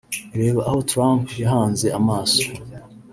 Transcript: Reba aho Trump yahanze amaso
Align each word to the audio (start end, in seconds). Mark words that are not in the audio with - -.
Reba 0.39 0.59
aho 0.69 0.79
Trump 0.91 1.25
yahanze 1.43 1.87
amaso 1.99 2.43